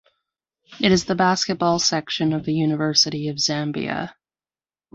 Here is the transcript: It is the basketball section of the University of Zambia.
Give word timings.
It 0.79 0.91
is 0.91 1.05
the 1.05 1.13
basketball 1.13 1.77
section 1.77 2.33
of 2.33 2.43
the 2.43 2.55
University 2.55 3.27
of 3.27 3.35
Zambia. 3.37 4.15